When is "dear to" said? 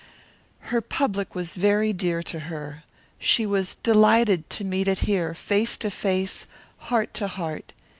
1.93-2.39